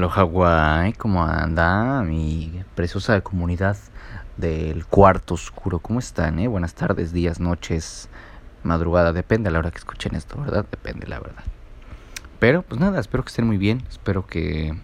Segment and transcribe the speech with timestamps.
[0.00, 3.76] Aloha Hawaii, ¿cómo anda mi preciosa comunidad
[4.38, 5.78] del cuarto oscuro?
[5.78, 6.38] ¿Cómo están?
[6.38, 6.48] Eh?
[6.48, 8.08] Buenas tardes, días, noches,
[8.62, 10.64] madrugada, depende a la hora que escuchen esto, ¿verdad?
[10.70, 11.44] Depende, la verdad.
[12.38, 14.74] Pero, pues nada, espero que estén muy bien, espero que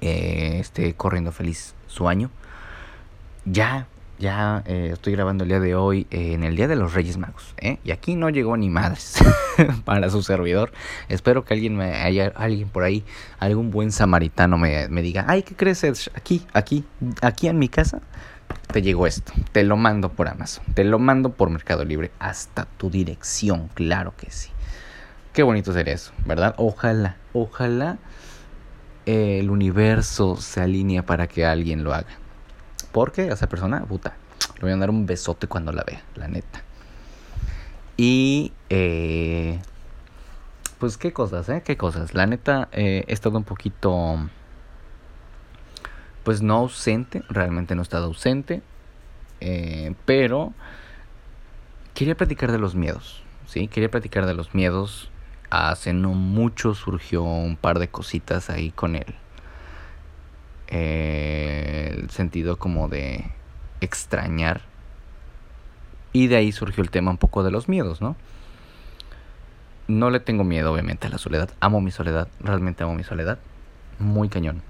[0.00, 2.30] eh, esté corriendo feliz su año.
[3.46, 6.94] Ya ya eh, estoy grabando el día de hoy eh, en el Día de los
[6.94, 7.54] Reyes Magos.
[7.58, 7.78] ¿eh?
[7.84, 9.14] Y aquí no llegó ni madres
[9.84, 10.72] para su servidor.
[11.08, 13.04] Espero que alguien me haya, alguien por ahí,
[13.38, 15.84] algún buen samaritano me, me diga, ay, ¿qué crees?
[16.14, 16.84] Aquí, aquí,
[17.22, 18.00] aquí en mi casa
[18.72, 19.32] te llegó esto.
[19.52, 20.64] Te lo mando por Amazon.
[20.74, 22.10] Te lo mando por Mercado Libre.
[22.18, 24.50] Hasta tu dirección, claro que sí.
[25.32, 26.54] Qué bonito sería eso, ¿verdad?
[26.58, 27.98] Ojalá, ojalá
[29.06, 32.08] el universo se alinee para que alguien lo haga.
[32.92, 34.16] Porque a esa persona, puta,
[34.56, 36.62] le voy a dar un besote cuando la vea, la neta.
[37.96, 39.60] Y, eh,
[40.78, 41.62] pues, qué cosas, ¿eh?
[41.64, 42.14] Qué cosas.
[42.14, 44.28] La neta, eh, he estado un poquito,
[46.24, 47.22] pues, no ausente.
[47.28, 48.62] Realmente no he estado ausente.
[49.40, 50.54] Eh, pero,
[51.94, 53.68] quería platicar de los miedos, ¿sí?
[53.68, 55.10] Quería platicar de los miedos.
[55.50, 59.14] Hace no mucho surgió un par de cositas ahí con él
[60.68, 63.24] eh, el sentido como de
[63.80, 64.62] extrañar.
[66.12, 68.16] Y de ahí surgió el tema un poco de los miedos, ¿no?
[69.88, 71.50] No le tengo miedo, obviamente, a la soledad.
[71.60, 73.38] Amo mi soledad, realmente amo mi soledad.
[73.98, 74.62] Muy cañón.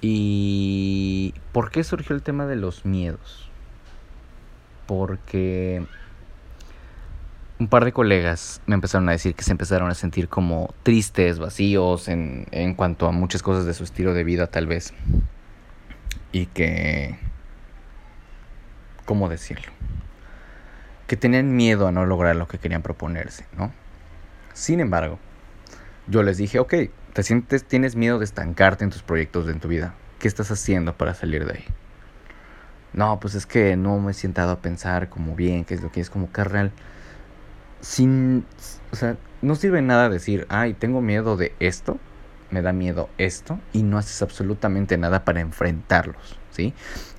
[0.00, 3.48] ¿Y por qué surgió el tema de los miedos?
[4.86, 5.86] Porque
[7.62, 11.38] un par de colegas me empezaron a decir que se empezaron a sentir como tristes,
[11.38, 14.92] vacíos en, en cuanto a muchas cosas de su estilo de vida tal vez.
[16.32, 17.16] Y que...
[19.04, 19.70] ¿Cómo decirlo?
[21.06, 23.72] Que tenían miedo a no lograr lo que querían proponerse, ¿no?
[24.54, 25.20] Sin embargo,
[26.08, 26.74] yo les dije, ok,
[27.12, 29.94] te sientes, tienes miedo de estancarte en tus proyectos de en tu vida.
[30.18, 31.64] ¿Qué estás haciendo para salir de ahí?
[32.92, 35.92] No, pues es que no me he sentado a pensar como bien, qué es lo
[35.92, 36.72] que es como carnal
[37.82, 38.46] sin,
[38.92, 41.98] o sea, no sirve nada decir, ay, tengo miedo de esto,
[42.50, 46.72] me da miedo esto, y no haces absolutamente nada para enfrentarlos, ¿sí?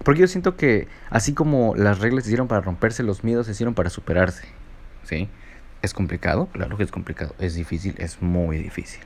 [0.03, 3.51] Porque yo siento que así como las reglas se hicieron para romperse, los miedos se
[3.51, 4.47] hicieron para superarse,
[5.03, 5.29] ¿sí?
[5.83, 6.47] ¿Es complicado?
[6.47, 7.35] Claro que es complicado.
[7.39, 7.95] ¿Es difícil?
[7.97, 9.01] Es muy difícil.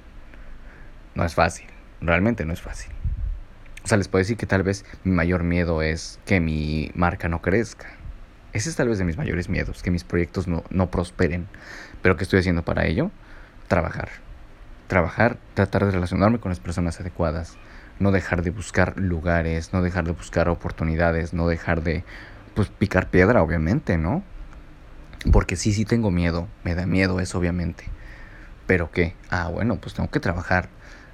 [1.16, 1.66] No es fácil.
[2.02, 2.92] Realmente no es fácil.
[3.84, 7.30] O sea, les puedo decir que tal vez mi mayor miedo es que mi marca
[7.30, 7.88] no crezca.
[8.58, 11.46] Ese es tal vez de mis mayores miedos, que mis proyectos no, no prosperen.
[12.02, 13.12] Pero ¿qué estoy haciendo para ello?
[13.68, 14.10] Trabajar.
[14.88, 17.56] Trabajar, tratar de relacionarme con las personas adecuadas.
[18.00, 22.04] No dejar de buscar lugares, no dejar de buscar oportunidades, no dejar de
[22.56, 24.24] pues picar piedra, obviamente, ¿no?
[25.32, 27.84] Porque sí, sí tengo miedo, me da miedo eso, obviamente.
[28.66, 29.14] Pero qué?
[29.30, 30.70] Ah, bueno, pues tengo que trabajar.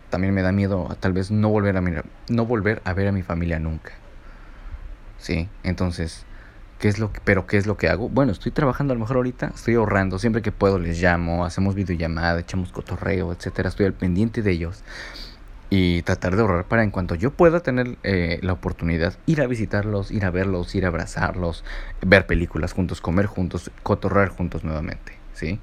[0.10, 3.12] También me da miedo tal vez no volver a mirar, no volver a ver a
[3.12, 3.92] mi familia nunca.
[5.18, 6.26] Sí, entonces
[6.84, 8.10] ¿Qué es lo que, pero qué es lo que hago?
[8.10, 11.76] Bueno, estoy trabajando a lo mejor ahorita, estoy ahorrando, siempre que puedo les llamo, hacemos
[11.76, 14.84] videollamada, echamos cotorreo, etcétera, estoy al pendiente de ellos
[15.70, 19.48] y tratar de ahorrar para en cuanto yo pueda tener eh, la oportunidad ir a
[19.48, 21.64] visitarlos, ir a verlos, ir a abrazarlos,
[22.06, 25.62] ver películas juntos, comer juntos, cotorrear juntos nuevamente, ¿sí?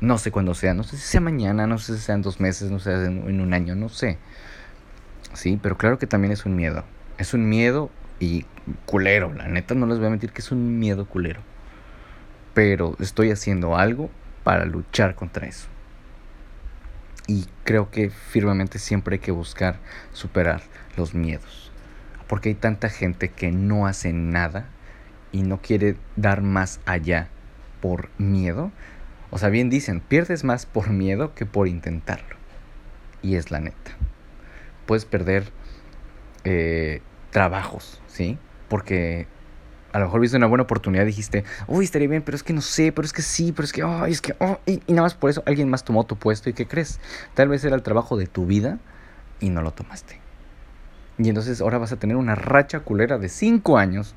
[0.00, 2.70] No sé cuándo sea, no sé si sea mañana, no sé si sean dos meses,
[2.70, 4.18] no sé en, en un año, no sé.
[5.32, 6.84] Sí, pero claro que también es un miedo.
[7.18, 8.46] Es un miedo y
[8.84, 11.40] culero, la neta no les voy a mentir que es un miedo culero.
[12.54, 14.10] Pero estoy haciendo algo
[14.44, 15.68] para luchar contra eso.
[17.26, 19.78] Y creo que firmemente siempre hay que buscar
[20.12, 20.62] superar
[20.96, 21.72] los miedos.
[22.28, 24.66] Porque hay tanta gente que no hace nada
[25.32, 27.28] y no quiere dar más allá
[27.80, 28.70] por miedo.
[29.30, 32.36] O sea, bien dicen, pierdes más por miedo que por intentarlo.
[33.22, 33.92] Y es la neta.
[34.86, 35.50] Puedes perder
[36.44, 37.02] eh,
[37.36, 38.38] trabajos, ¿sí?
[38.66, 39.26] Porque
[39.92, 42.54] a lo mejor viste una buena oportunidad y dijiste, uy, estaría bien, pero es que
[42.54, 45.02] no sé, pero es que sí, pero es que, ay, es que, oh, y, nada
[45.02, 46.98] más por eso alguien más tomó tu puesto y ¿qué crees?
[47.34, 48.78] Tal vez era el trabajo de tu vida
[49.38, 50.18] y no lo tomaste.
[51.18, 54.14] Y entonces ahora vas a tener una racha culera de cinco años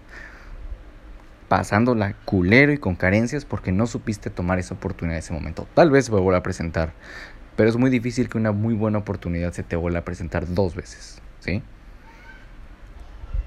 [1.50, 5.68] pasándola culero y con carencias porque no supiste tomar esa oportunidad en ese momento.
[5.74, 6.94] Tal vez se vuelva a presentar,
[7.58, 10.74] pero es muy difícil que una muy buena oportunidad se te vuelva a presentar dos
[10.74, 11.62] veces, ¿sí?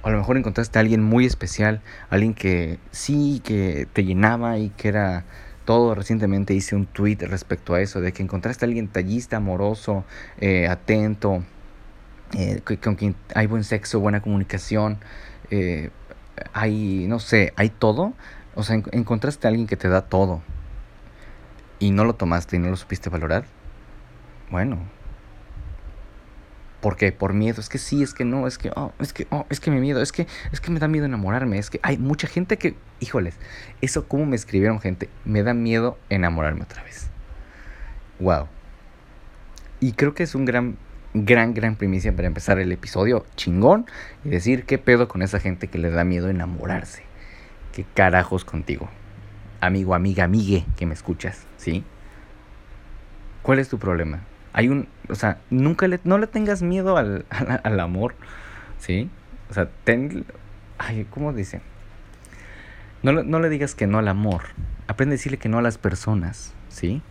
[0.02, 4.70] A lo mejor encontraste a alguien muy especial, alguien que sí, que te llenaba y
[4.70, 5.24] que era
[5.64, 5.94] todo.
[5.94, 10.04] Recientemente hice un tweet respecto a eso, de que encontraste a alguien tallista, amoroso,
[10.40, 11.44] eh, atento,
[12.36, 14.98] eh, con quien hay buen sexo, buena comunicación,
[15.50, 15.90] eh,
[16.52, 18.14] hay, no sé, hay todo.
[18.54, 20.42] O sea, encontraste a alguien que te da todo
[21.78, 23.44] y no lo tomaste y no lo supiste valorar.
[24.50, 24.78] Bueno.
[26.82, 27.12] ¿Por qué?
[27.12, 27.60] Por miedo.
[27.60, 29.78] Es que sí, es que no, es que, oh, es que, oh, es que me
[29.80, 31.56] miedo, es que, es que me da miedo enamorarme.
[31.58, 33.36] Es que hay mucha gente que, híjoles,
[33.80, 37.08] eso como me escribieron gente, me da miedo enamorarme otra vez.
[38.18, 38.48] Wow.
[39.78, 40.76] Y creo que es un gran,
[41.14, 43.86] gran, gran primicia para empezar el episodio chingón
[44.24, 47.04] y decir qué pedo con esa gente que le da miedo enamorarse.
[47.72, 48.90] ¿Qué carajos contigo?
[49.60, 51.84] Amigo, amiga, amigue que me escuchas, ¿sí?
[53.42, 54.24] ¿Cuál es tu problema?
[54.52, 57.26] Hay un, o sea, nunca le, no le tengas miedo al,
[57.62, 58.14] al, amor,
[58.78, 59.10] ¿sí?
[59.50, 60.24] O sea, ten,
[60.78, 61.60] ay, ¿cómo dice?
[63.02, 64.42] No, no le digas que no al amor,
[64.86, 67.02] aprende a decirle que no a las personas, ¿sí?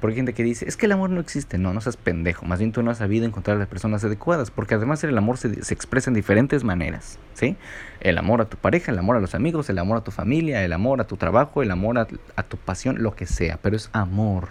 [0.00, 1.58] Porque hay gente que dice, es que el amor no existe.
[1.58, 2.46] No, no seas pendejo.
[2.46, 4.50] Más bien tú no has sabido encontrar a las personas adecuadas.
[4.50, 7.18] Porque además el amor se, se, expresa en diferentes maneras.
[7.34, 7.56] ¿Sí?
[8.00, 10.64] El amor a tu pareja, el amor a los amigos, el amor a tu familia,
[10.64, 13.58] el amor a tu trabajo, el amor a, a tu pasión, lo que sea.
[13.60, 14.48] Pero es amor.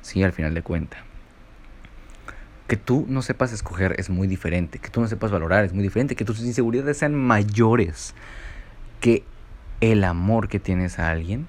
[0.00, 1.00] Sí, al final de cuentas.
[2.66, 4.78] Que tú no sepas escoger es muy diferente.
[4.78, 6.16] Que tú no sepas valorar es muy diferente.
[6.16, 8.14] Que tus inseguridades sean mayores
[9.00, 9.24] que
[9.80, 11.46] el amor que tienes a alguien.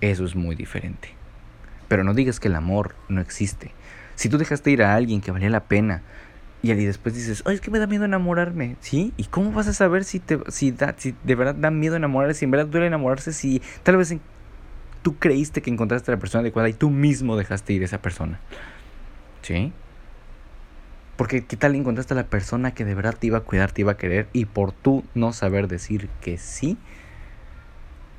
[0.00, 1.14] Eso es muy diferente.
[1.88, 3.72] Pero no digas que el amor no existe.
[4.14, 6.02] Si tú dejaste ir a alguien que valía la pena
[6.64, 9.12] y, después dices, ay, es que me da miedo enamorarme, ¿sí?
[9.18, 12.38] ¿Y cómo vas a saber si, te, si, da, si de verdad da miedo enamorarse,
[12.38, 14.16] si en verdad duele enamorarse, si tal vez
[15.02, 18.00] tú creíste que encontraste a la persona adecuada y tú mismo dejaste ir a esa
[18.00, 18.40] persona?
[19.42, 19.74] ¿Sí?
[21.16, 23.82] Porque qué tal encontraste a la persona que de verdad te iba a cuidar, te
[23.82, 26.76] iba a querer y por tú no saber decir que sí,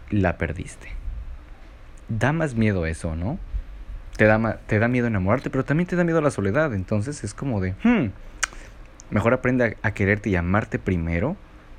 [0.09, 0.89] la perdiste.
[2.07, 3.39] Da más miedo eso, ¿no?
[4.17, 6.73] te da, te da miedo enamorarte, pero también te da miedo la soledad.
[6.73, 8.11] Entonces es como de, hmm,
[9.09, 11.35] mejor aprende a, quererte y amarte primero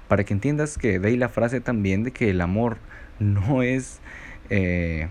[0.08, 2.78] para que entiendas que de ahí la frase también de que el amor
[3.18, 4.00] no es
[4.50, 5.08] eh,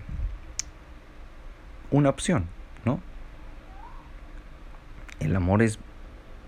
[1.90, 2.46] una opción,
[2.84, 3.00] ¿no?
[5.20, 5.78] El amor es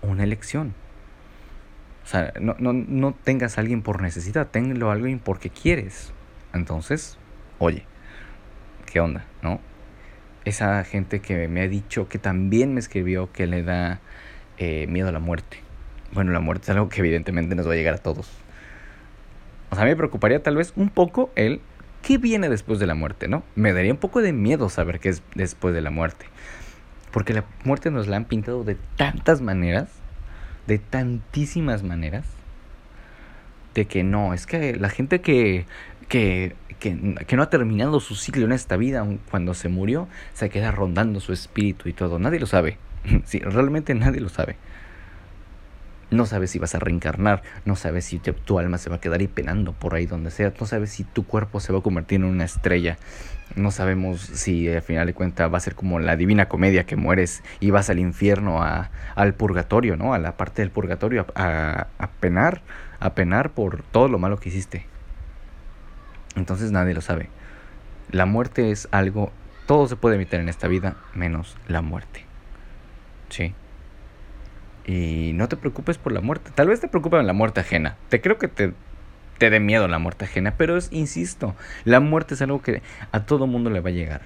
[0.01, 0.73] una elección.
[2.03, 6.11] O sea, no, no, no tengas a alguien por necesidad, tenlo a alguien porque quieres.
[6.53, 7.17] Entonces,
[7.59, 7.85] oye,
[8.91, 9.25] ¿qué onda?
[9.41, 9.59] ¿No?
[10.45, 13.99] esa gente que me ha dicho, que también me escribió que le da
[14.57, 15.57] eh, miedo a la muerte.
[16.11, 18.29] Bueno, la muerte es algo que evidentemente nos va a llegar a todos.
[19.69, 21.61] O sea, me preocuparía tal vez un poco el
[22.01, 23.43] qué viene después de la muerte, ¿no?
[23.55, 26.25] Me daría un poco de miedo saber qué es después de la muerte.
[27.11, 29.89] Porque la muerte nos la han pintado de tantas maneras,
[30.67, 32.25] de tantísimas maneras,
[33.73, 35.65] de que no, es que la gente que,
[36.07, 40.71] que que, no ha terminado su ciclo en esta vida, cuando se murió, se queda
[40.71, 42.19] rondando su espíritu y todo.
[42.19, 42.77] Nadie lo sabe.
[43.25, 44.57] Sí, realmente nadie lo sabe.
[46.11, 49.19] No sabes si vas a reencarnar, no sabes si tu alma se va a quedar
[49.19, 52.17] ahí penando por ahí donde sea, no sabes si tu cuerpo se va a convertir
[52.17, 52.97] en una estrella,
[53.55, 56.95] no sabemos si al final de cuentas va a ser como la divina comedia que
[56.95, 60.13] mueres y vas al infierno, a, al purgatorio, ¿no?
[60.13, 62.61] A la parte del purgatorio, a, a penar,
[62.99, 64.85] a penar por todo lo malo que hiciste.
[66.35, 67.29] Entonces nadie lo sabe.
[68.11, 69.31] La muerte es algo,
[69.67, 72.25] todo se puede evitar en esta vida menos la muerte.
[73.29, 73.53] ¿Sí?
[74.89, 76.49] Y no te preocupes por la muerte.
[76.55, 77.95] Tal vez te preocupes la muerte ajena.
[78.09, 78.73] Te creo que te,
[79.37, 80.55] te dé miedo la muerte ajena.
[80.57, 81.55] Pero es, insisto,
[81.85, 82.81] la muerte es algo que
[83.11, 84.21] a todo mundo le va a llegar.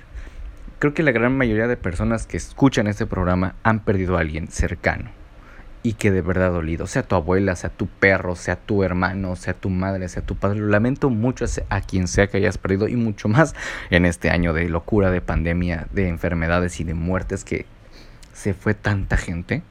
[0.79, 4.47] Creo que la gran mayoría de personas que escuchan este programa han perdido a alguien
[4.47, 5.09] cercano
[5.83, 9.35] y que de verdad ha dolido, sea tu abuela, sea tu perro, sea tu hermano,
[9.35, 10.59] sea tu madre, sea tu padre.
[10.59, 13.53] Lo lamento mucho a quien sea que hayas perdido y mucho más
[13.89, 17.65] en este año de locura, de pandemia, de enfermedades y de muertes que
[18.31, 19.61] se fue tanta gente.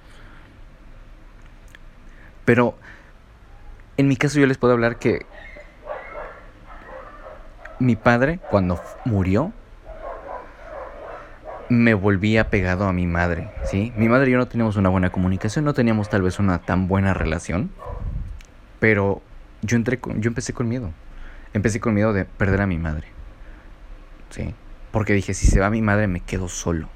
[2.52, 2.74] Pero
[3.96, 5.24] en mi caso yo les puedo hablar que
[7.78, 9.54] mi padre cuando murió
[11.70, 13.94] me volvía pegado a mi madre, ¿sí?
[13.96, 16.88] Mi madre y yo no teníamos una buena comunicación, no teníamos tal vez una tan
[16.88, 17.70] buena relación,
[18.80, 19.22] pero
[19.62, 20.90] yo, entré yo empecé con miedo.
[21.54, 23.06] Empecé con miedo de perder a mi madre,
[24.28, 24.54] ¿sí?
[24.90, 26.90] Porque dije, si se va mi madre me quedo solo.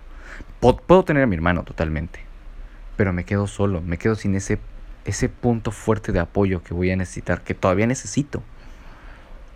[0.60, 2.20] Puedo tener a mi hermano totalmente,
[2.98, 4.58] pero me quedo solo, me quedo sin ese,
[5.06, 8.42] ese punto fuerte de apoyo que voy a necesitar, que todavía necesito.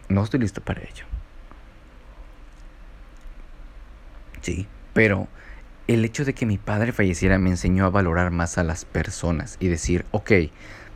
[0.09, 1.04] No estoy listo para ello.
[4.40, 5.28] Sí, pero
[5.88, 9.57] el hecho de que mi padre falleciera me enseñó a valorar más a las personas
[9.61, 10.30] y decir, ok,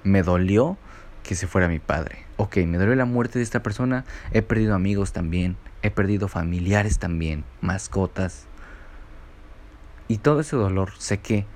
[0.05, 0.79] me dolió
[1.25, 2.19] que se fuera mi padre.
[2.37, 4.05] Ok, me dolió la muerte de esta persona.
[4.33, 5.57] He perdido amigos también.
[5.83, 7.45] He perdido familiares también.
[7.61, 8.47] Mascotas.
[10.07, 11.47] Y todo ese dolor sé que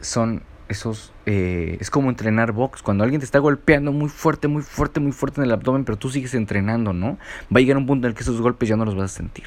[0.00, 1.12] son esos...
[1.26, 2.82] Eh, es como entrenar box.
[2.82, 5.98] Cuando alguien te está golpeando muy fuerte, muy fuerte, muy fuerte en el abdomen, pero
[5.98, 7.18] tú sigues entrenando, ¿no?
[7.54, 9.16] Va a llegar un punto en el que esos golpes ya no los vas a
[9.16, 9.44] sentir.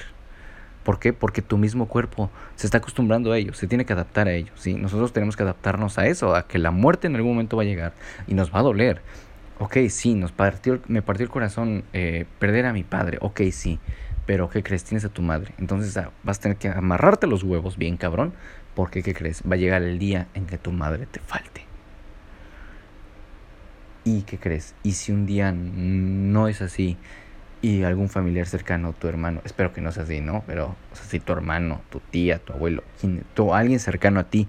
[0.84, 1.13] ¿Por qué?
[1.13, 4.51] Porque tu mismo cuerpo se está acostumbrando a ello, se tiene que adaptar a ello.
[4.56, 4.74] ¿sí?
[4.74, 7.65] Nosotros tenemos que adaptarnos a eso, a que la muerte en algún momento va a
[7.65, 7.94] llegar
[8.27, 9.01] y nos va a doler.
[9.60, 13.18] Ok, sí, nos partió, me partió el corazón eh, perder a mi padre.
[13.22, 13.80] Ok, sí,
[14.25, 14.84] pero ¿qué crees?
[14.84, 15.53] Tienes a tu madre.
[15.58, 18.34] Entonces ah, vas a tener que amarrarte los huevos bien cabrón,
[18.75, 19.44] porque ¿qué crees?
[19.50, 21.65] Va a llegar el día en que tu madre te falte.
[24.06, 24.75] ¿Y qué crees?
[24.84, 26.98] Y si un día no es así
[27.62, 30.44] y algún familiar cercano, tu hermano, espero que no sea así, ¿no?
[30.46, 32.84] Pero, si tu hermano, tu tía, tu abuelo,
[33.53, 34.48] alguien cercano a ti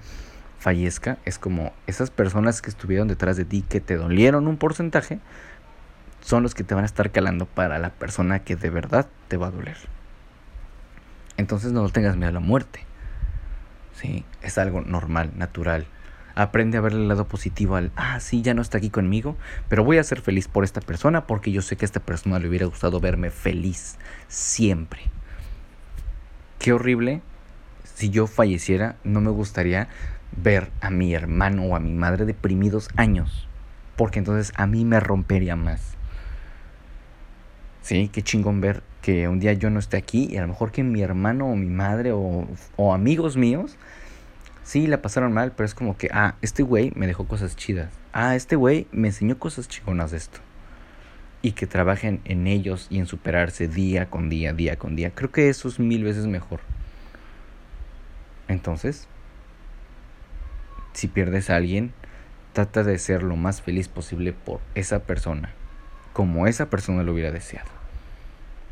[0.58, 5.20] fallezca, es como esas personas que estuvieron detrás de ti, que te dolieron un porcentaje,
[6.22, 9.36] son los que te van a estar calando para la persona que de verdad te
[9.36, 9.76] va a doler.
[11.36, 12.80] Entonces no tengas miedo a la muerte.
[13.94, 14.24] ¿Sí?
[14.42, 15.86] Es algo normal, natural.
[16.34, 19.36] Aprende a ver el lado positivo al, ah, sí, ya no está aquí conmigo,
[19.68, 22.40] pero voy a ser feliz por esta persona porque yo sé que a esta persona
[22.40, 25.00] le hubiera gustado verme feliz siempre.
[26.58, 27.22] Qué horrible.
[27.84, 29.88] Si yo falleciera, no me gustaría
[30.36, 33.46] ver a mi hermano o a mi madre deprimidos años,
[33.94, 35.94] porque entonces a mí me rompería más.
[37.82, 40.72] Sí, qué chingón ver que un día yo no esté aquí y a lo mejor
[40.72, 43.76] que mi hermano o mi madre o, o amigos míos
[44.62, 47.92] sí la pasaron mal, pero es como que, ah, este güey me dejó cosas chidas.
[48.14, 50.40] Ah, este güey me enseñó cosas chingonas de esto.
[51.42, 55.10] Y que trabajen en ellos y en superarse día con día, día con día.
[55.10, 56.60] Creo que eso es mil veces mejor.
[58.48, 59.06] Entonces,
[60.94, 61.92] si pierdes a alguien,
[62.54, 65.52] trata de ser lo más feliz posible por esa persona,
[66.14, 67.73] como esa persona lo hubiera deseado.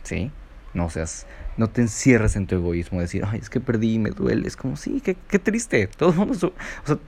[0.02, 0.30] ¿Sí?
[0.74, 4.46] No seas no te encierras en tu egoísmo, decir, ay, es que perdí me duele.
[4.48, 5.86] Es como, sí, qué, qué triste.
[5.96, 6.98] Todo mundo, o sea,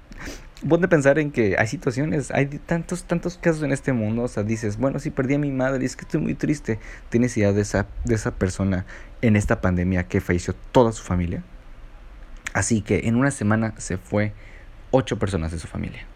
[0.69, 4.23] ponte a pensar en que hay situaciones, hay tantos, tantos casos en este mundo.
[4.23, 6.79] O sea, dices, bueno, sí, perdí a mi madre es que estoy muy triste.
[7.09, 8.85] ¿Tienes idea de esa, de esa persona
[9.23, 11.43] en esta pandemia que falleció toda su familia?
[12.53, 14.33] Así que en una semana se fue
[14.91, 16.07] ocho personas de su familia.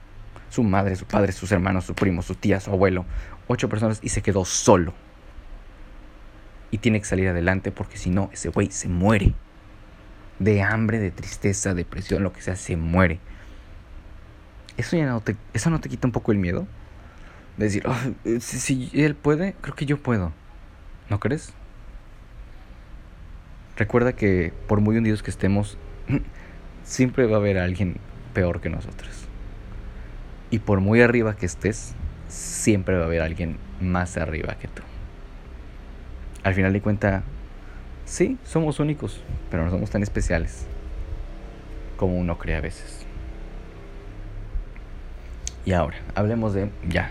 [0.51, 3.05] Su madre, su padre, sus hermanos, su primo, su tía, su abuelo.
[3.49, 4.95] Ocho personas y se quedó solo
[6.71, 9.35] y tiene que salir adelante porque si no, ese güey se muere.
[10.39, 13.19] De hambre, de tristeza, depresión, lo que sea, se muere.
[14.77, 16.67] Eso ya no te, eso no te quita un poco el miedo.
[17.57, 17.85] De decir,
[18.41, 20.33] si, él puede, creo que yo puedo.
[21.11, 21.53] ¿No crees?
[23.77, 25.77] Recuerda que por muy hundidos que estemos,
[26.85, 27.97] siempre va a haber alguien
[28.35, 29.25] peor que nosotros.
[30.51, 31.95] Y por muy arriba que estés,
[32.29, 34.83] siempre va a haber alguien más arriba que tú
[36.43, 37.23] al final de cuenta,
[38.05, 40.67] sí, somos únicos, pero no somos tan especiales
[41.97, 43.07] como uno cree a veces.
[45.65, 47.11] Y ahora, hablemos de, ya,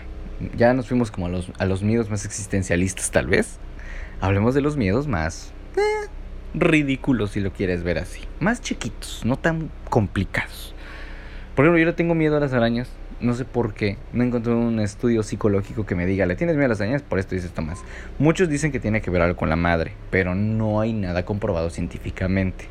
[0.56, 3.58] ya nos fuimos como a los, a los miedos más existencialistas tal vez.
[4.20, 6.08] Hablemos de los miedos más eh,
[6.54, 8.22] ridículos si lo quieres ver así.
[8.40, 10.74] Más chiquitos, no tan complicados.
[11.54, 12.88] Por ejemplo, yo le tengo miedo a las arañas
[13.20, 13.96] no sé por qué.
[14.12, 17.02] No encontré un estudio psicológico que me diga, ¿le tienes miedo a las arañas?
[17.02, 17.82] Por esto dice esto más.
[18.18, 21.70] Muchos dicen que tiene que ver algo con la madre, pero no hay nada comprobado
[21.70, 22.66] científicamente.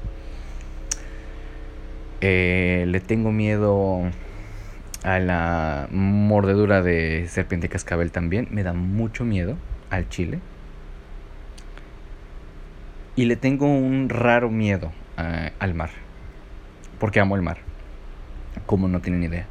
[2.21, 4.01] Eh, le tengo miedo
[5.03, 8.47] a la mordedura de serpiente cascabel también.
[8.51, 9.57] Me da mucho miedo
[9.89, 10.39] al chile.
[13.15, 15.89] Y le tengo un raro miedo eh, al mar.
[16.99, 17.57] Porque amo el mar.
[18.65, 19.47] Como no tienen idea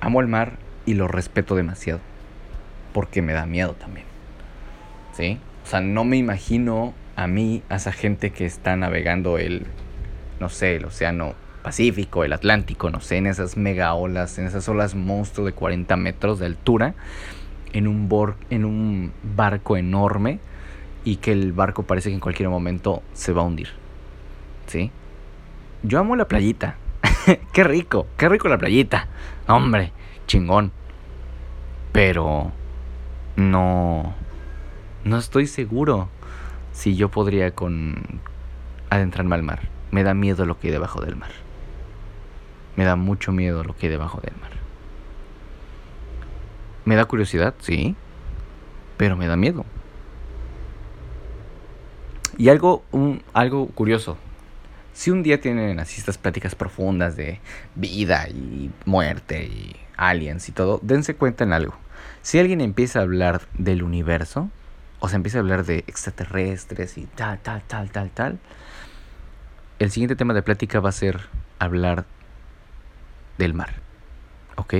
[0.00, 2.00] amo el mar y lo respeto demasiado.
[2.92, 4.06] Porque me da miedo también.
[5.12, 5.38] ¿Sí?
[5.64, 9.66] O sea, no me imagino a mí, a esa gente que está navegando el,
[10.40, 14.68] no sé, el océano Pacífico, el Atlántico, no sé, en esas mega olas, en esas
[14.68, 16.94] olas monstruo de 40 metros de altura,
[17.72, 18.08] en un,
[18.50, 20.38] en un barco enorme
[21.04, 23.68] y que el barco parece que en cualquier momento se va a hundir.
[24.66, 24.90] ¿Sí?
[25.82, 26.76] Yo amo la playita.
[27.52, 29.08] qué rico, qué rico la playita.
[29.46, 29.92] Hombre,
[30.26, 30.72] chingón.
[31.92, 32.52] Pero
[33.36, 34.14] no
[35.04, 36.08] no estoy seguro
[36.72, 38.20] si yo podría con
[38.90, 39.60] adentrarme al mar.
[39.90, 41.30] Me da miedo lo que hay debajo del mar.
[42.76, 44.50] Me da mucho miedo lo que hay debajo del mar.
[46.84, 47.96] Me da curiosidad, sí,
[48.96, 49.64] pero me da miedo.
[52.36, 54.16] Y algo, un, algo curioso,
[54.98, 57.38] si un día tienen así estas pláticas profundas de
[57.76, 61.76] vida y muerte y aliens y todo, dense cuenta en algo.
[62.22, 64.50] Si alguien empieza a hablar del universo,
[64.98, 68.38] o se empieza a hablar de extraterrestres y tal, tal, tal, tal, tal,
[69.78, 71.20] el siguiente tema de plática va a ser
[71.60, 72.04] hablar
[73.38, 73.74] del mar.
[74.56, 74.74] ¿Ok?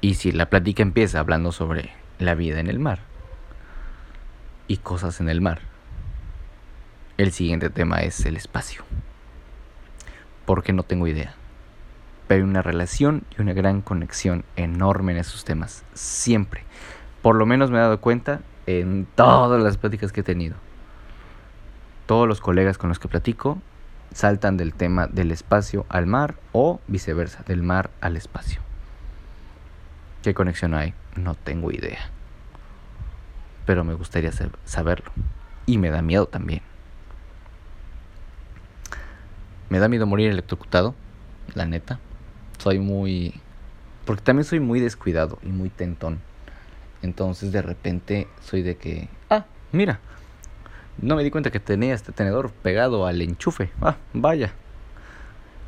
[0.00, 3.00] Y si la plática empieza hablando sobre la vida en el mar
[4.66, 5.71] y cosas en el mar,
[7.18, 8.82] el siguiente tema es el espacio.
[10.46, 11.34] Porque no tengo idea.
[12.26, 15.84] Pero hay una relación y una gran conexión enorme en esos temas.
[15.94, 16.64] Siempre.
[17.20, 20.56] Por lo menos me he dado cuenta en todas las pláticas que he tenido.
[22.06, 23.58] Todos los colegas con los que platico
[24.12, 28.60] saltan del tema del espacio al mar o viceversa, del mar al espacio.
[30.22, 30.94] ¿Qué conexión hay?
[31.16, 32.10] No tengo idea.
[33.66, 34.32] Pero me gustaría
[34.64, 35.10] saberlo.
[35.66, 36.62] Y me da miedo también.
[39.72, 40.94] Me da miedo morir electrocutado,
[41.54, 41.98] la neta.
[42.58, 43.32] Soy muy...
[44.04, 46.20] Porque también soy muy descuidado y muy tentón.
[47.00, 49.08] Entonces de repente soy de que...
[49.30, 49.98] Ah, mira,
[51.00, 53.70] no me di cuenta que tenía este tenedor pegado al enchufe.
[53.80, 54.52] Ah, vaya.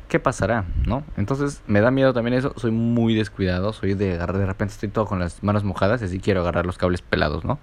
[0.07, 0.65] ¿Qué pasará?
[0.85, 1.03] ¿No?
[1.17, 2.53] Entonces me da miedo también eso.
[2.57, 3.73] Soy muy descuidado.
[3.73, 4.37] Soy de agarrar.
[4.37, 6.03] De repente estoy todo con las manos mojadas.
[6.03, 7.57] Y así quiero agarrar los cables pelados, ¿no?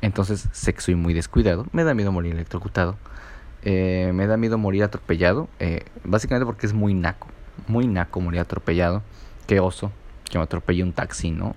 [0.00, 1.66] Entonces sé que soy muy descuidado.
[1.70, 2.96] Me da miedo morir electrocutado.
[3.64, 5.48] Eh, me da miedo morir atropellado.
[5.58, 7.28] Eh, básicamente porque es muy naco.
[7.68, 9.02] Muy naco morir atropellado.
[9.46, 9.92] Qué oso.
[10.30, 11.56] Que me atropelle un taxi, ¿no?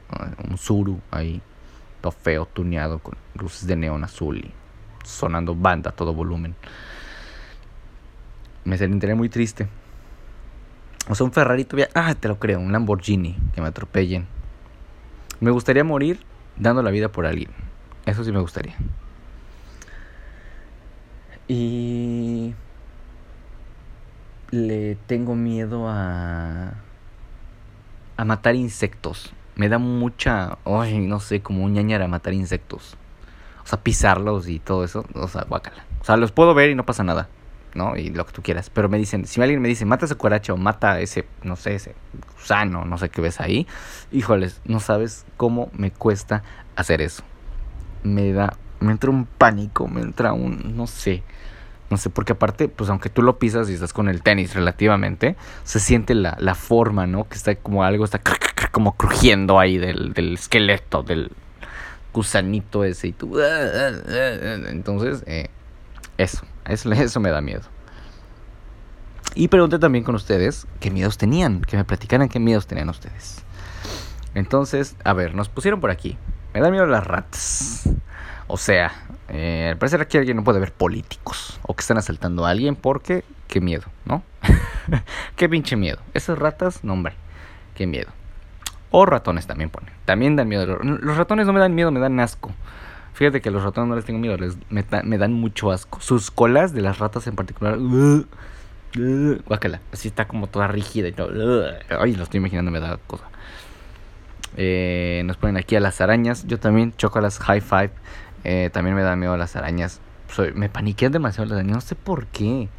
[0.49, 1.41] Un suru ahí.
[2.01, 4.51] Todo feo, tuneado con luces de neón azul y
[5.03, 6.55] sonando banda a todo volumen.
[8.63, 9.67] Me sentiría muy triste.
[11.07, 14.27] O sea, un Ferrari todavía, ah, te lo creo, un Lamborghini, que me atropellen.
[15.39, 16.19] Me gustaría morir
[16.57, 17.51] dando la vida por alguien.
[18.05, 18.75] Eso sí me gustaría.
[21.47, 22.55] Y
[24.51, 26.73] le tengo miedo a
[28.17, 29.33] a matar insectos.
[29.55, 32.97] Me da mucha, ay, no sé, como un ñañara matar insectos.
[33.63, 35.05] O sea, pisarlos y todo eso.
[35.13, 35.85] O sea, guácala.
[36.01, 37.29] O sea, los puedo ver y no pasa nada.
[37.75, 37.97] ¿no?
[37.97, 38.69] Y lo que tú quieras.
[38.69, 41.75] Pero me dicen, si alguien me dice, mata ese cuaracha o mata ese, no sé,
[41.75, 41.93] ese
[42.35, 43.67] gusano, no sé qué ves ahí.
[44.11, 46.41] Híjoles, no sabes cómo me cuesta
[46.75, 47.23] hacer eso.
[48.03, 51.23] Me da, me entra un pánico, me entra un, no sé.
[51.89, 55.35] No sé, porque aparte, pues aunque tú lo pisas y estás con el tenis relativamente,
[55.63, 57.29] se siente la, la forma, ¿no?
[57.29, 58.19] Que está como algo, está
[58.71, 61.31] como crujiendo ahí del, del esqueleto, del,
[62.15, 63.37] gusanito ese y tú.
[63.39, 65.49] Ah, ah, ah, entonces, eh,
[66.17, 67.63] eso, eso, eso me da miedo.
[69.35, 73.43] Y pregunté también con ustedes qué miedos tenían, que me platicaran qué miedos tenían ustedes.
[74.33, 76.17] Entonces, a ver, nos pusieron por aquí.
[76.53, 77.89] Me da miedo las ratas.
[78.47, 78.91] O sea,
[79.29, 82.75] eh, al parecer aquí alguien no puede ver políticos o que están asaltando a alguien
[82.75, 84.23] porque qué miedo, ¿no?
[85.35, 85.99] qué pinche miedo.
[86.13, 87.15] Esas ratas, no hombre,
[87.73, 88.11] qué miedo.
[88.91, 89.91] O ratones también pone.
[90.05, 90.65] También dan miedo.
[90.65, 92.51] Los ratones no me dan miedo, me dan asco.
[93.13, 95.99] Fíjate que los ratones no les tengo miedo, les, me, dan mucho asco.
[96.01, 97.77] Sus colas de las ratas en particular.
[97.77, 98.25] Uh,
[98.97, 99.39] uh,
[99.91, 101.29] así está como toda rígida y todo.
[101.29, 101.65] Uh,
[101.99, 103.25] ay, lo estoy imaginando, me da cosa.
[104.57, 106.45] Eh, nos ponen aquí a las arañas.
[106.47, 107.91] Yo también choco a las high five.
[108.45, 109.99] Eh, también me dan miedo las arañas.
[110.29, 111.75] Soy, me paniquean demasiado las arañas.
[111.75, 112.69] No sé por qué.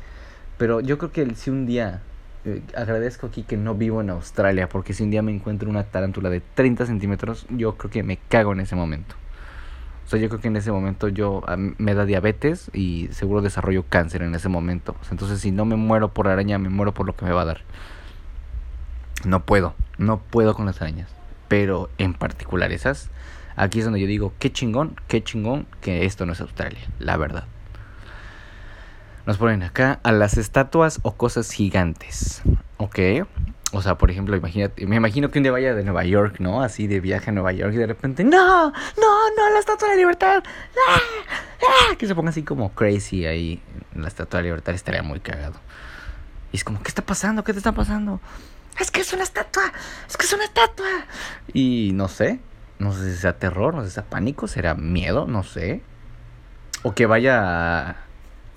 [0.58, 2.00] Pero yo creo que si un día
[2.44, 5.82] eh, agradezco aquí que no vivo en Australia, porque si un día me encuentro una
[5.82, 9.16] tarántula de 30 centímetros, yo creo que me cago en ese momento.
[10.06, 13.84] O sea, yo creo que en ese momento yo me da diabetes y seguro desarrollo
[13.88, 14.94] cáncer en ese momento.
[15.10, 17.46] entonces, si no me muero por araña, me muero por lo que me va a
[17.46, 17.62] dar.
[19.24, 21.10] No puedo, no puedo con las arañas.
[21.48, 23.10] Pero en particular esas,
[23.56, 27.16] aquí es donde yo digo, qué chingón, qué chingón que esto no es Australia, la
[27.16, 27.44] verdad.
[29.26, 32.42] Nos ponen acá a las estatuas o cosas gigantes.
[32.76, 33.26] Ok.
[33.72, 36.62] O sea, por ejemplo, imagínate, me imagino que un día vaya de Nueva York, ¿no?
[36.62, 39.94] Así de viaje a Nueva York y de repente, no, no, no, la estatua de
[39.94, 40.44] la libertad.
[40.88, 41.00] ¡Ah!
[41.60, 41.96] ¡Ah!
[41.96, 43.60] Que se ponga así como crazy ahí
[43.94, 45.58] la estatua de la libertad estaría muy cagado.
[46.52, 47.42] Y es como, ¿qué está pasando?
[47.42, 48.20] ¿Qué te está pasando?
[48.78, 49.72] Es que es una estatua,
[50.08, 51.04] es que es una estatua.
[51.52, 52.38] Y no sé,
[52.78, 55.82] no sé si sea terror, no sé si sea pánico, será miedo, no sé.
[56.82, 57.96] O que vaya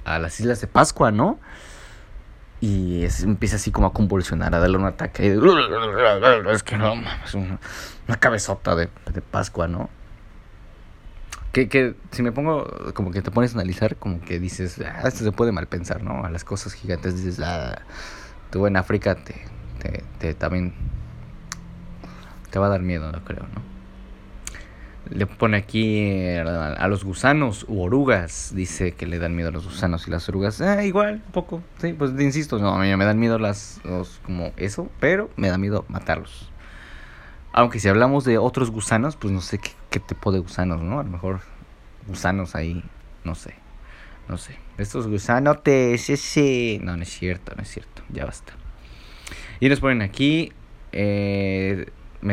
[0.06, 1.40] a las Islas de Pascua, ¿no?
[2.62, 5.28] Y empieza así como a convulsionar, a darle un ataque.
[6.52, 7.58] es que no, es una,
[8.20, 8.88] cabezota de,
[9.32, 9.90] Pascua, ¿no?
[11.54, 15.08] Que, que, si me pongo, como que te pones a analizar, como que dices, ah,
[15.08, 16.26] esto se puede mal pensar, ¿no?
[16.26, 17.80] A las cosas gigantes dices, ah,
[18.52, 19.46] tú en África te,
[19.80, 20.74] te, te también
[22.52, 23.69] te va a dar miedo, no creo, ¿no?
[25.10, 28.52] Le pone aquí a los gusanos u orugas.
[28.56, 30.62] Dice que le dan miedo a los gusanos y las orugas.
[30.62, 31.64] Eh, igual, un poco.
[31.80, 35.50] Sí, pues insisto, no, a mí me dan miedo las, los, como eso, pero me
[35.50, 36.52] da miedo matarlos.
[37.52, 41.00] Aunque si hablamos de otros gusanos, pues no sé qué, qué tipo de gusanos, ¿no?
[41.00, 41.42] A lo mejor
[42.08, 42.84] gusanos ahí,
[43.24, 43.56] no sé.
[44.30, 44.56] No sé.
[44.78, 46.80] Estos gusanotes, ese.
[46.84, 48.04] No, no es cierto, no es cierto.
[48.10, 48.54] Ya basta.
[49.60, 50.54] Y nos ponen aquí.
[50.92, 51.88] Eh,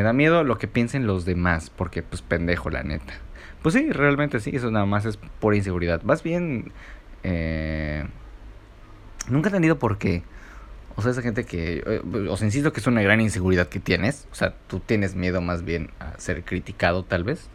[0.07, 3.15] da miedo lo que piensen los demás, porque pues pendejo la neta.
[3.63, 6.03] Pues sí, realmente sí, eso nada más es por inseguridad.
[6.03, 6.73] Más bien
[7.29, 8.05] Eh,
[9.29, 10.23] nunca he entendido por qué.
[10.95, 11.83] O sea, esa gente que...
[11.85, 14.29] Eh, os insisto que es una gran inseguridad que tienes.
[14.31, 17.49] O sea, tú tienes miedo más bien a ser criticado tal vez.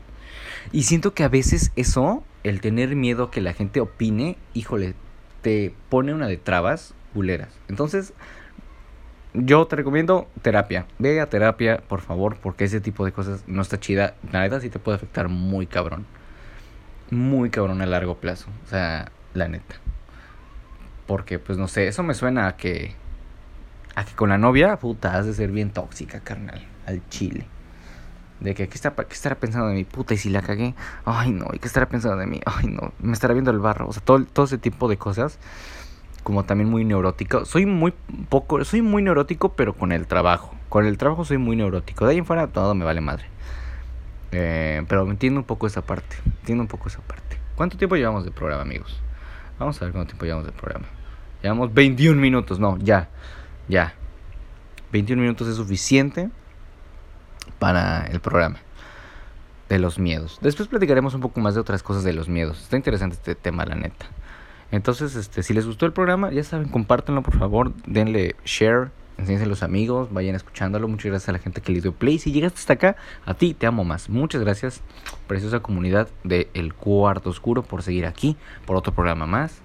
[0.73, 4.93] Y siento que a veces eso, el tener miedo a que la gente opine, híjole,
[5.41, 7.49] te pone una de trabas buleras.
[7.69, 8.13] Entonces,
[9.33, 10.85] yo te recomiendo terapia.
[10.99, 14.15] Ve a terapia, por favor, porque ese tipo de cosas no está chida.
[14.31, 16.05] La neta sí te puede afectar muy cabrón.
[17.09, 18.49] Muy cabrón a largo plazo.
[18.65, 19.75] O sea, la neta.
[21.07, 22.95] Porque, pues no sé, eso me suena a que.
[23.95, 26.65] A que con la novia, puta, has de ser bien tóxica, carnal.
[26.85, 27.45] Al chile.
[28.39, 30.13] De que, ¿qué, está, ¿qué estará pensando de mi puta?
[30.13, 30.73] Y si la cagué,
[31.05, 32.41] ay no, ¿y qué estará pensando de mí?
[32.45, 33.87] Ay no, me estará viendo el barro.
[33.87, 35.37] O sea, todo, todo ese tipo de cosas.
[36.23, 37.45] Como también muy neurótico.
[37.45, 37.93] Soy muy
[38.29, 40.55] poco, soy muy neurótico, pero con el trabajo.
[40.69, 42.05] Con el trabajo soy muy neurótico.
[42.05, 43.25] De ahí en fuera todo me vale madre.
[44.31, 46.15] Eh, pero entiendo un poco esa parte.
[46.25, 47.37] Entiendo un poco esa parte.
[47.55, 48.99] ¿Cuánto tiempo llevamos de programa, amigos?
[49.59, 50.85] Vamos a ver cuánto tiempo llevamos de programa.
[51.41, 52.59] Llevamos 21 minutos.
[52.59, 53.09] No, ya.
[53.67, 53.93] Ya.
[54.91, 56.29] 21 minutos es suficiente
[57.59, 58.57] para el programa
[59.69, 60.37] de los miedos.
[60.41, 62.61] Después platicaremos un poco más de otras cosas de los miedos.
[62.61, 64.07] Está interesante este tema, la neta.
[64.71, 69.45] Entonces, este, si les gustó el programa, ya saben, compártanlo por favor, denle share, enséñense
[69.45, 70.87] a los amigos, vayan escuchándolo.
[70.87, 72.19] Muchas gracias a la gente que le dio play.
[72.19, 74.09] Si llegaste hasta acá, a ti te amo más.
[74.09, 74.81] Muchas gracias,
[75.27, 79.61] preciosa comunidad de El Cuarto Oscuro, por seguir aquí, por otro programa más.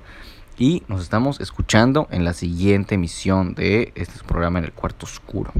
[0.59, 5.53] Y nos estamos escuchando en la siguiente emisión de este programa en El Cuarto Oscuro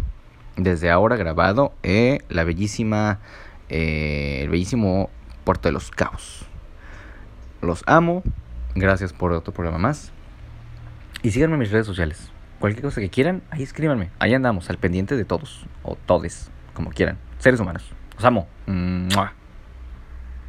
[0.57, 3.21] desde ahora grabado en la bellísima,
[3.69, 5.11] eh, el bellísimo
[5.45, 6.47] Puerto de los Cabos.
[7.61, 8.23] Los amo,
[8.77, 10.13] gracias por otro programa más.
[11.23, 12.31] Y síganme en mis redes sociales.
[12.61, 14.11] Cualquier cosa que quieran, ahí escríbanme.
[14.19, 17.19] Ahí andamos, al pendiente de todos, o todes, como quieran.
[17.39, 17.91] Seres humanos.
[18.15, 18.47] Los amo.